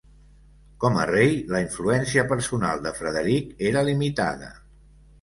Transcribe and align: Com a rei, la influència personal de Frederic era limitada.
Com 0.85 0.97
a 1.01 1.05
rei, 1.09 1.35
la 1.57 1.61
influència 1.67 2.25
personal 2.33 2.83
de 2.89 2.97
Frederic 3.03 3.57
era 3.73 3.89
limitada. 3.93 4.55